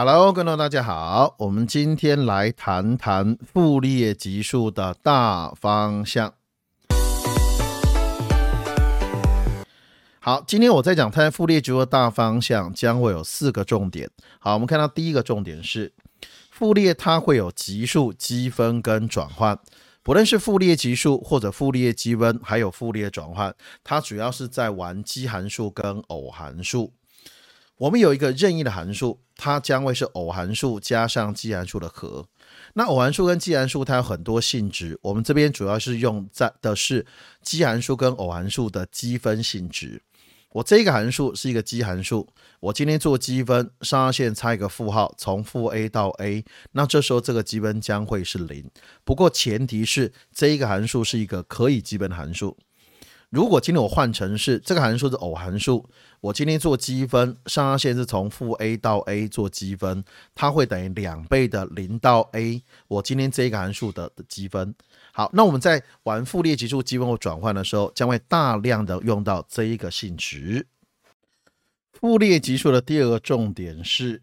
[0.00, 6.32] Hello，观众大家好，我们今天来谈谈傅立叶级数的大方向。
[10.20, 14.08] 好，今天我在讲它傅立叶级数的大方向，将会有四个重点。
[14.38, 15.92] 好，我们看到第一个重点是
[16.52, 19.58] 傅立叶，它会有级数、积分跟转换。
[20.04, 26.92] 不论是傅立叶级数或者傅立叶积分，还有傅立叶转换，它主要是在玩奇函数跟偶函数。
[27.78, 32.26] 我们有一个任意的函数，它将会是偶函数加上奇函数的和。
[32.74, 37.06] 那偶函数跟奇函数它有很多性质，我们这边主要是用在的是
[37.42, 40.02] 奇函数跟偶函数的积分性质。
[40.52, 42.26] 我这个函数是一个奇函数，
[42.60, 46.42] 我今天做积分，上下限差一个负号，从负 a 到 a，
[46.72, 48.68] 那这时候这个积分将会是零。
[49.04, 52.56] 不过前提是这一个函数是一个可以积分的函数。
[53.30, 55.84] 如果今天我换成是这个函数是偶函数，
[56.20, 60.02] 我今天做积分，上下限是从负 a 到 a 做积分，
[60.34, 62.62] 它会等于两倍的零到 a。
[62.88, 64.74] 我今天这一个函数的的积分，
[65.12, 70.66] 好，那我们在玩复列级数积分或转换的时候，将会大量的用到这一个性质。
[71.92, 74.22] 复列级数的第二个重点是，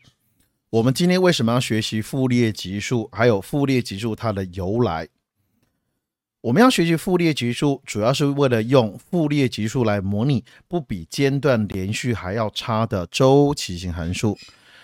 [0.72, 5.08] 我们今天为什么要学习复列级数，还有复列级数它的由来？
[6.46, 14.38] 我们要学习傅列级数，主要是为了用傅列级数来模拟不比间断连续还要差的周期性函数。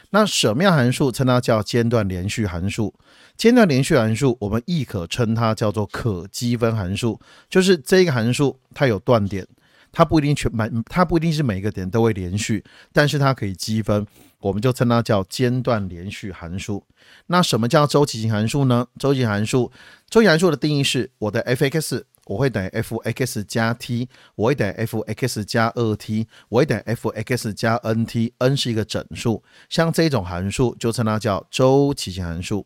[0.10, 2.96] 那什么样函数称它叫间断连续函数？
[3.38, 9.46] 间断连续函数，我们亦可称它叫做可积分函数，就是这个函数它有断点。
[9.92, 14.06] 它不一定全每，它不一定是每个点都会连续，但是它可以积分，
[14.40, 16.86] 我们就称它叫间断连续函数。
[17.28, 18.88] 那什么叫周期性函数呢？
[18.98, 19.72] 周期函数，
[20.10, 32.66] 周期函数的定义是我的 f(x) 我会等于 f(x) 加 t，我会等于 f(x) 加二 t，我会等于 f(x) 加 n(t)，n 是一个整数，像这种函数就称它叫周期性函数。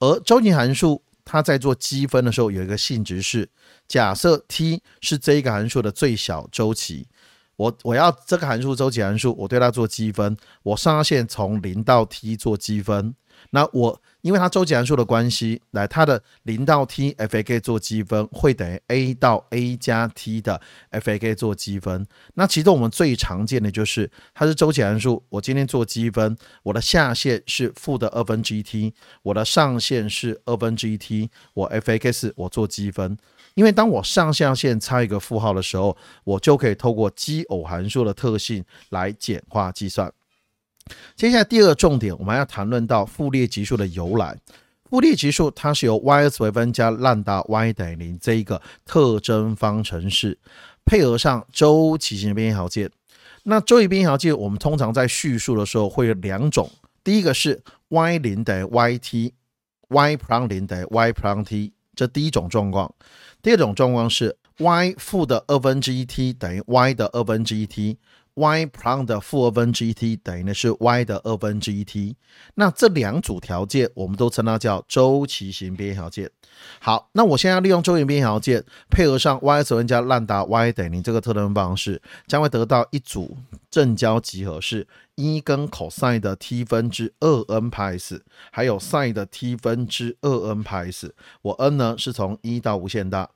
[0.00, 3.48] 而周期函数它在做积分的时候有一个性质是。
[3.88, 7.06] 假设 t 是这一个函数的最小周期，
[7.56, 13.14] 我我要这个函数周期函数，我对它做积分，我上下限从零到 t 做积分，
[13.50, 14.00] 那我。
[14.24, 20.58] 因为它周期函数的关系，来它的零到 t f a k 做积分会等于 a 到 a 加 t 的
[20.88, 22.06] f a k 做积分。
[22.32, 33.18] 那其中我们最常见的就是它是周期函数，我今天做积分，我的下限是负的二分之一 t，我的上限是二分之一 t，我 f a k 我做积分。
[33.52, 40.10] 因为当我上下限差一个负号的时候，我就可以透过奇偶函数的特性来简化计算。
[41.16, 44.38] 接下来第二个重点，我们要谈论到傅列级数的由来。
[44.90, 50.38] 傅列级数它是由 y s 微分加 lambda y 等于零这一个特征方程式，
[50.84, 52.90] 配合上周期性边条件。
[53.44, 56.70] 那周期边条件，我们通常在叙述的时候会有两种，
[57.02, 62.94] 第一个是 y 零等于 y(t)，y prime 零等于 y prime t，这第一种状况。
[63.42, 67.98] 第二种状况是 y 负的二分之一 t 等于 y 的二分之一 t。
[68.36, 72.16] y prime 的负二分之一 t 等于的是 y 的二分之一 t，
[72.56, 76.28] 那这两组条件我们都称它叫周期型边条件。
[76.80, 83.36] 好，那我现在利用周期边条件配合上 y 分加兰达 y 等于这个特征方式，将会得到一组
[83.70, 84.84] 正交集合是
[85.14, 91.76] 一跟 cos 的 t 分之二 n 派 s，还有 sin 的 t 分之二 n 派 s，我 n
[91.76, 93.30] 呢是从一到无限大。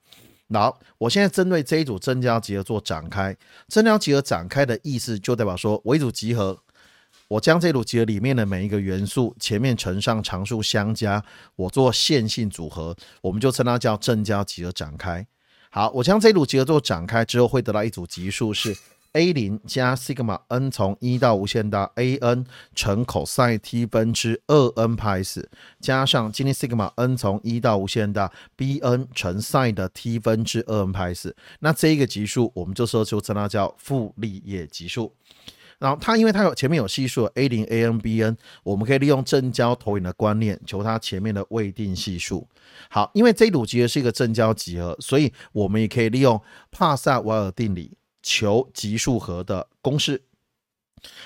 [0.51, 3.37] 好，我现在针对这一组增加集合做展开，
[3.69, 6.59] 增加集合展开的意思就代表说，我一组集合，
[7.29, 11.23] 我将这组集合里面的每一个元素前面乘上常数相加，
[11.57, 15.27] 我做线性组合，我们就称它叫正交集合展开。
[15.71, 18.77] 好，我将这组集合做展开之后，会得到一组级数是。
[19.19, 25.51] A 零加 sigma n 从一到无限大 a n 乘 cos t 分之二 n 派 s
[25.81, 35.13] 加上今天 sigma n 从一到无限大 b n 乘 sin 的 t 分之二 n 派 s，那这一个级数我们就说就称它叫傅立叶级数。
[35.81, 42.47] 然后它因为它有前面有系数 a 零 a n b n，我们可以利用正交投影的观念求它前面的未定系数。
[42.89, 46.41] 好，因为这组集合是一个正交集合，所以我们也可以利用
[46.71, 47.98] 帕萨瓦尔定理。
[48.23, 50.23] 求级数和的公式。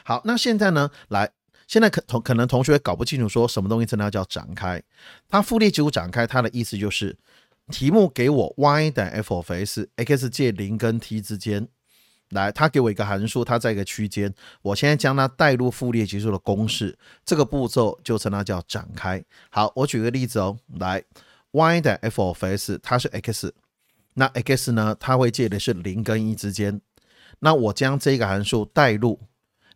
[0.04, 0.90] 好，那现在呢？
[1.08, 1.30] 来，
[1.66, 4.82] 现在可同可能同学搞不清楚，说什么东西称它叫展开。
[5.28, 7.16] 它复列级数展开，它的意思就是
[7.68, 11.66] 题目给我 y 等于 f of s，x 介零跟 t 之间。
[12.30, 14.34] 来，它给我一个函数，它在一个区间。
[14.62, 19.22] 我现在将它带入复列级数的公式，这个步骤就称它叫展开。
[19.50, 20.58] 好，我举个例子哦。
[20.78, 21.02] 来
[21.50, 23.54] ，y 等于 f of s，它是 x，
[24.14, 24.96] 那 x 呢？
[24.98, 26.80] 它会介的是零跟一之间。
[27.40, 29.18] 那我将这个函数代入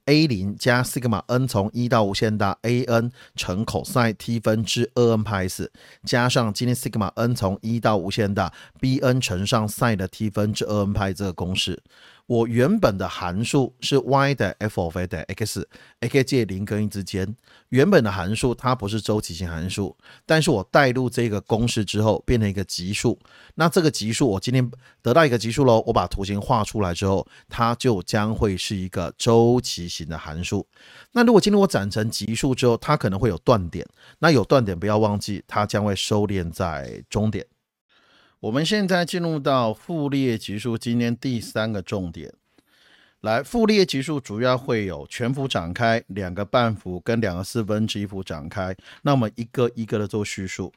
[0.05, 5.73] a 零加 sigma n 从一到无限大 a n 乘 cos t 分之二 n 派 s
[6.05, 11.83] 加上今天 sigma n 从一到无限大 b n 乘上 sin 的 t 分之二 n 派这个公式。
[12.27, 17.37] 我原本的函数是 y 的 f of a 的 x，x 介零跟一之间。
[17.69, 23.17] 原本的函数它不是周期性函数，但是我带入这个公式之后变成一个级数。
[23.55, 24.69] 那这个级数我今天
[25.03, 30.67] 得到一个级数喽，我把图形画出来之后，它就将会是一个周期型的函数。
[31.13, 33.87] 那如果今天我展成级数之后，它可能会有断点。
[34.19, 37.47] 那有断点不要忘记，它将会收敛在终点。
[38.41, 42.35] 我们现在进入到傅立叶级数，今天第三个重点。
[43.23, 48.77] 来，傅立叶级数主要会有全幅展开、两个半幅跟两个四分之一幅展开。
[49.03, 50.71] 那我们一个一个的做叙述。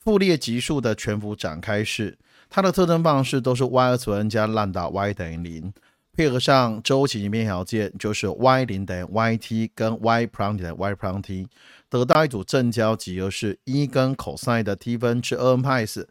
[0.00, 2.16] 傅立叶级数的全幅展开式
[2.48, 5.70] 它的特征方式都是 y 二次 n 加 lambda y 等于零，
[6.16, 11.46] 配合上周期面条件就是 y 零等于 yt 跟 y prime 等于 y prime t。
[11.90, 16.06] 得到一组正交集合是一跟 cos 的 t 分之二 n 派 s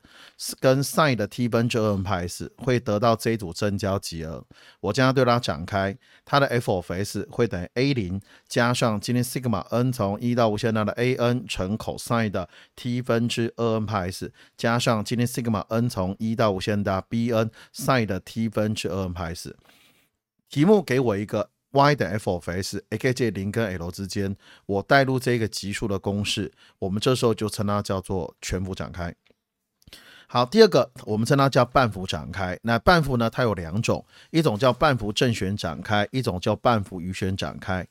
[0.59, 4.44] 跟 sin 的 t 分之二 n 派 s 会得到这一组正交集合。
[4.79, 5.95] 我将要对它展开，
[6.25, 13.00] 它的 f of s 会等于 a 零加上今天 sigma n 从一到无限大的 a n 乘 cos 的 t
[13.00, 19.13] 分之二 n 派 s 加上今天 sigma n 从一到无限大 b n sin 的 t 分之二 n
[19.13, 19.56] 派 s。
[20.50, 21.51] 题目给我一个。
[21.77, 24.35] Y 等 f of s，x 介零跟 l 之间，
[24.65, 29.13] 我代入这个级数的公式，我们这时候就称它叫做全幅展开。
[30.29, 32.59] 好，第二个我们称它叫半幅展开。
[32.63, 37.88] 那半幅呢，它有两种，一种叫半幅正弦展开，一种叫半幅余弦展开。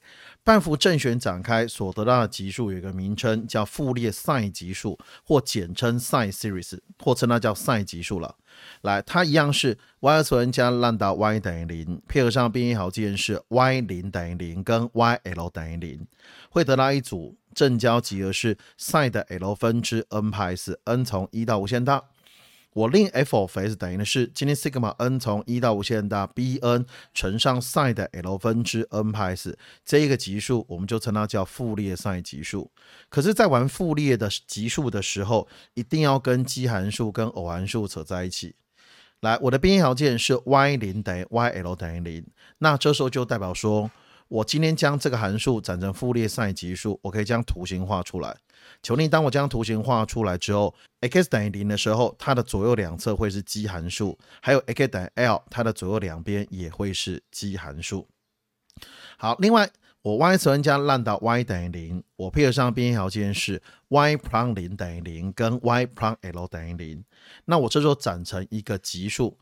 [0.46, 8.32] 半幅正弦展开所得到的级数有一个名称叫傅立叶 sin 级数，或简称 sin series，或称它叫 sin 级数了。
[8.82, 16.06] 来，它一样是 y 二次 n 加 lambda y 等于零，配合上变异条件是 y 零等于零跟 y l 等于零，
[16.50, 22.04] 会得到一组正交集合是 sin 的 l 分之 n 派 s，n 从一到无限大。
[22.76, 26.84] 我令 f of s 等于的是今天 sigma n 从一到无限大 b n
[27.14, 32.70] 乘上 sin 的 l 分之 n 派 s 这一个级数，我们就称它叫傅立叶 sin 级数。
[33.08, 38.54] 可是，在玩傅立叶的级数的时候，一定要跟奇函数跟偶函数扯在一起。
[39.20, 42.26] 来，我的变异条件是 y 零等于 y l 等于零，
[42.58, 43.90] 那这时候就代表说。
[44.28, 48.36] 我今天将这个函数转成傅立叶 sin 级数，我可以将图形画出来。
[48.82, 58.08] 求你，当我将图形画出来之后，x 等于零的时候，它的左右两侧会是奇函数；还有 x 等于 l，它的左右两边也会是奇函数。
[59.16, 59.70] 好，另外
[60.02, 67.04] 我 y 乘 n 加 lambda y 等于零，我配合上边条件是 y prime 零等于零跟 y prime l 等于零，
[67.44, 69.38] 那我这时候转成一个级数。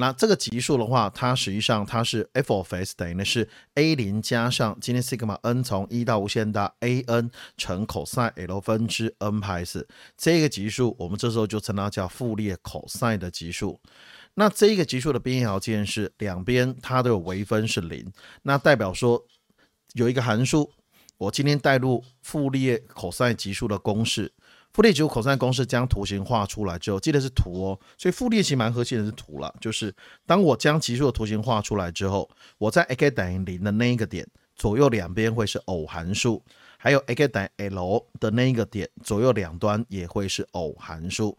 [0.00, 8.60] 那这个级数的话，它实际上它是 f of s 等于的是 a 零加上今天 sigma n 从一到无限大 a n 乘 cos l
[8.60, 13.80] 分之 n 派 s 这个级数，我们这时候就称它叫傅立叶 cos 的级数。
[14.34, 18.12] 那这个级数的变异条件是两边它都有微分是零，
[18.42, 19.26] 那代表说
[19.94, 20.70] 有一个函数，
[21.18, 24.32] 我今天带入傅立叶 cos 级数的公式。
[24.72, 32.28] 傅立叶级数 cos 公式将图形画出来之后，记得是图哦，所以傅立叶其实蛮核心的是图了，就是当我将级数的图形画出来之后，
[32.58, 36.42] 我在 x 等于零的那一个点左右两边会是偶函数，
[36.76, 41.36] 还有 x 等于 l 的那一个点左右两端也会是偶函数。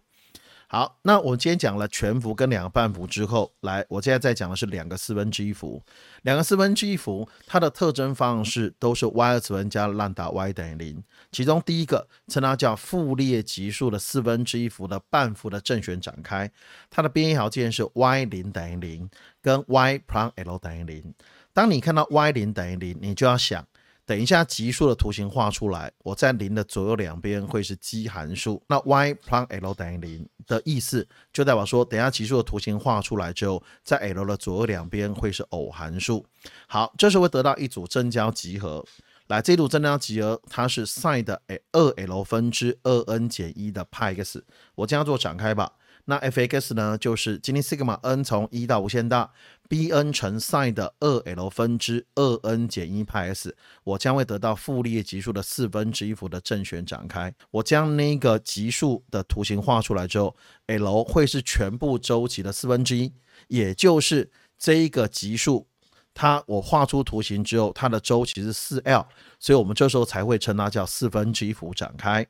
[0.71, 5.81] 好，那我今天讲了全幅跟两个半幅之后，来，我现在再讲的是两个四分之一幅。
[6.21, 11.03] 两个四分之一幅，它的特征方式都是 y 二次方加 lambda y 等于零。
[11.31, 16.51] 其中第一个称它叫傅立叶级数的四分之一幅的半幅的正弦展开，
[16.91, 19.09] 它的变异条件是 y 零等于零
[19.41, 21.15] 跟 y prime l 等于零。
[21.51, 23.65] 当你看到 y 零等于零，你就要想。
[24.09, 28.59] 等一下，级数的图形画出来，我在零的左右两边会是奇函数。
[28.67, 36.25] 那 y plus l 等于零的意思，就代表说，等下级数的图形画出来之后，在 l 的左右两边会是偶函数。
[36.65, 38.83] 好，这时候会得到一组正交集合。
[39.27, 41.39] 来，这组正交集合，它是 sin 的
[41.73, 44.43] 二 l 分之二 n 减一的派 x。
[44.73, 45.73] 我这样做展开吧。
[46.05, 49.29] 那 f(x) 呢，就是今天 sigma n 从一到无限大
[49.69, 57.33] ，b n 乘 sin 的二 l 分之二 n 减一派 s，我将会得到傅立叶级数的四分之一幅的正弦展开。
[57.51, 60.35] 我将那个级数的图形画出来之后
[60.65, 63.13] ，l 会是全部周期的四分之一，
[63.47, 65.67] 也就是这一个级数，
[66.13, 69.07] 它我画出图形之后，它的周期是四 l，
[69.39, 72.27] 所以我们这时候才会称它叫四分之一幅展开。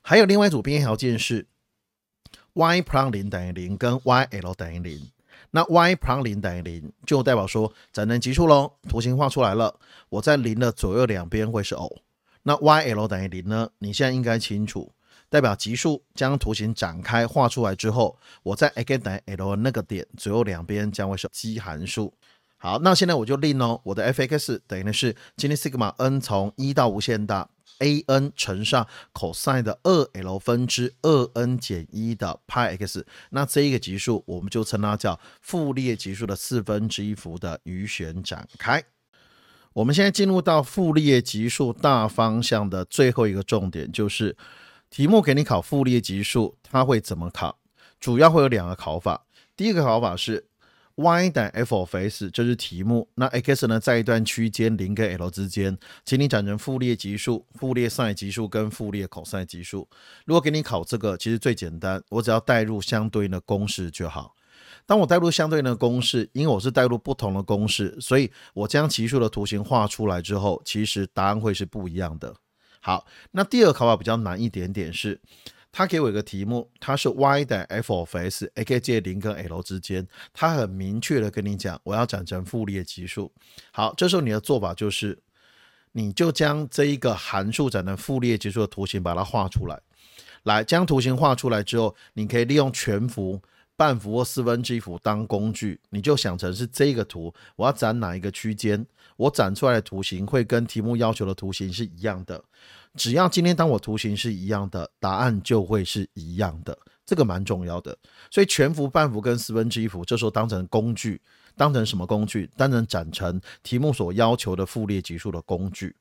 [0.00, 1.48] 还有另外一组变异条件是。
[2.52, 5.08] y prime 零等于零跟 y l 等于零，
[5.52, 8.72] 那 y 旁零等于零，就代表说展能级数喽。
[8.88, 9.74] 图形画出来了，
[10.08, 11.98] 我在零的左右两边会是 O。
[12.42, 13.68] 那 y l 等于零呢？
[13.78, 14.92] 你现在应该清楚，
[15.28, 22.14] 代表级数将图形展开画出来之后，我在 x 等于 l 那个点左右两边将会是奇函数。
[22.62, 27.48] 好，那现在我就令哦，我的 f(x) 等于的是今天 sigma n 从一到无限大。
[27.80, 38.82] A n 乘上 cos 的二 l 分之二 n 减一的派 x，那这一个级数我们就称它叫傅立叶级数的四分之一幅的余弦展开。
[39.72, 44.36] 我们现在进入到傅立叶级数大方向的最后一个重点，就是
[44.88, 47.58] 题目给你考傅立叶级数，它会怎么考？
[47.98, 50.49] 主要会有两个考法，第一个考法是。
[51.00, 53.08] Y 等于 f of s，这是题目。
[53.14, 59.88] 那 x 呢，在一段区间零跟 l 之间，请你展成复列级数、复列 sin 级数跟傅列 cos 级数。
[60.24, 64.34] 如果给你考这个，其实最简单，我只要代入相对应的公式就好。
[64.86, 72.34] 当我代入相对应的公式，因为我是代入不同的公式，所以我将级数的图形画出来之后，其实答案会是不一样的。
[72.80, 75.20] 好，那第二个考法比较难一点点是。
[75.72, 83.30] 他给我一个题目，它是 y 等于 f of s，a 可以借零跟 l 之间，他很明确的跟你讲，我要展成复列级数。
[83.70, 85.18] 好，这时候你的做法就是，
[85.92, 89.80] 你就将这一个函数展成复列级数的图形把它画出来。
[90.42, 93.40] 来，将图形画出来之后，你可以利用全幅、
[93.80, 98.84] 半幅或四分之一幅当工具，你就想成是这个图，我要展哪一个区间，
[99.16, 102.44] 我展出来的图形会跟题目要求的图形是一样的。
[102.94, 106.76] 只要今天当我图形是一样的，答案就会是一样的，
[107.10, 107.98] 这个蛮重要的。
[108.30, 111.20] 所以全幅、半幅跟四分之一幅，这时候当成工具，
[111.56, 112.48] 当成什么工具？
[112.56, 115.96] 当成展成题目所要求的复列级数的工具。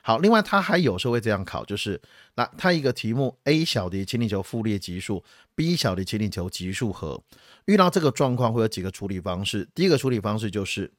[0.00, 2.00] 好，另外它还有时候会这样考，就是
[2.36, 5.22] 那它一个题目 A 小的请你求复列级数
[5.54, 7.22] ，B 小的请你求级数和。
[7.66, 9.68] 遇到这个状况会有几个处理方式。
[9.74, 10.90] 第一个处理方式就是。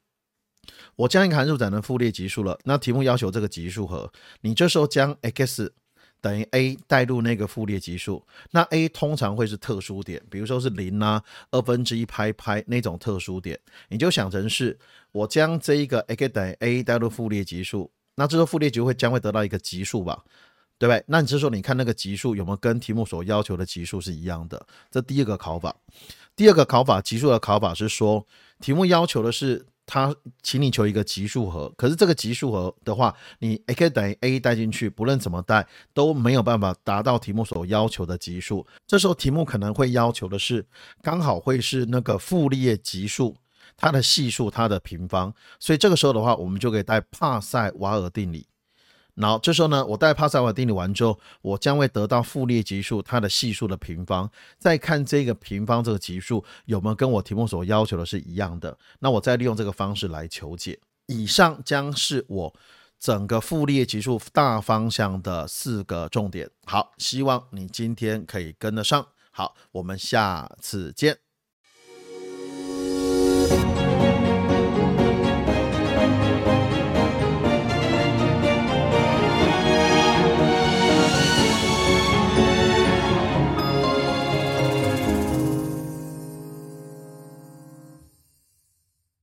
[0.96, 5.72] 我将一个函数展成复列级数了，那题目要求这个级数和你这时候将 x
[6.20, 13.58] 等于 a 带入那个复列级数，那 a 通常会是特殊点，比如说是零啊、二分之一拍拍那种特殊点，
[13.88, 14.76] 你就想成是
[15.12, 20.24] 我将这一个 x 等于 a 带入复列级数，那这时候复列级会将会得到一个级数吧，
[20.78, 21.04] 对不对？
[21.06, 24.66] 那你这时候你看那个级数有没有跟题目所要求的级数是一样的？
[24.90, 25.76] 这第一个考法。
[26.34, 28.26] 第二个考法，级数的考法是说
[28.60, 29.66] 题目要求的是。
[29.86, 38.66] 他请你求一个级数和，可是这个级数和的话，你 x 等于 a 带进去，不论怎么带都没有办法达到题目所要求的级数。
[38.86, 40.66] 这时候题目可能会要求的是，
[41.02, 43.36] 刚好会是那个傅立叶级数，
[43.76, 45.32] 它的系数，它的平方。
[45.60, 48.46] 所以这个时候的话，我们就可以带帕塞瓦尔定理。
[49.16, 54.30] 然后这时候呢，我带帕塞瓦定理完之后，我将会得到傅立叶级数它的系数的平方。
[54.58, 60.78] 再看这个平方这个级数有没有跟我题目所要求的是一样的，那我再利用这个方式来求解。
[61.06, 62.54] 以上将是我
[62.98, 66.50] 整个傅立叶级数大方向的四个重点。
[66.64, 69.06] 好，希望你今天可以跟得上。
[69.30, 71.25] 好，我们下次见。